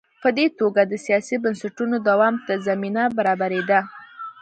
په 0.21 0.29
دې 0.37 0.47
توګه 0.59 0.81
د 0.85 0.93
سیاسي 1.05 1.35
بنسټونو 1.43 1.95
دوام 2.09 2.35
ته 2.45 2.53
زمینه 2.67 3.03
برابرېده. 3.17 3.79